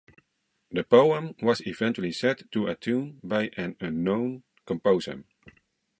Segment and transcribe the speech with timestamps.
[0.71, 5.25] The poem was eventually set to a tune by an unknown composer.